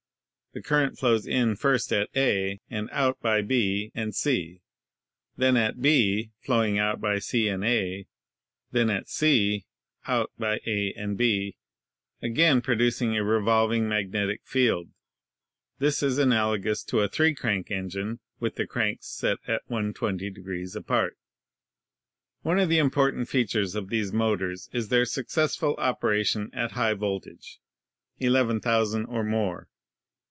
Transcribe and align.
The 0.53 0.61
current 0.61 0.99
flows 0.99 1.25
in 1.25 1.55
first 1.55 1.93
at 1.93 2.09
A 2.13 2.59
(and 2.69 2.89
out 2.91 3.21
by 3.21 3.41
B 3.41 3.89
and 3.95 4.13
C), 4.13 4.59
then 5.37 5.55
at 5.55 5.81
B 5.81 6.31
(flowing 6.41 6.77
out 6.77 6.99
by 6.99 7.19
C 7.19 7.47
and 7.47 7.63
A), 7.63 8.05
then 8.69 8.89
at 8.89 9.07
C 9.07 9.63
(out 10.07 10.29
by 10.37 10.59
A 10.65 10.91
and 10.97 11.17
B), 11.17 11.55
again 12.21 12.59
producing 12.61 13.15
a 13.15 13.23
revolving 13.23 13.87
magnetic 13.87 14.41
field. 14.43 14.89
This 15.79 16.03
is 16.03 16.17
analogous 16.17 16.83
to 16.83 16.99
a 16.99 17.07
3 17.07 17.33
crank 17.33 17.71
engine, 17.71 18.19
with 18.41 18.55
the 18.55 18.67
cranks 18.67 19.07
set 19.07 19.37
at 19.47 19.61
120 19.67 20.33
apart." 20.75 21.17
One 22.41 22.59
of 22.59 22.67
the 22.67 22.77
important 22.77 23.29
features 23.29 23.73
of 23.73 23.87
these 23.87 24.11
motors 24.11 24.69
is 24.73 24.89
their 24.89 25.05
successful 25.05 25.75
operation 25.77 26.49
at 26.51 26.71
high 26.73 26.93
voltage— 26.93 27.61
11,000 28.19 29.05
or 29.05 29.23
more. 29.23 29.69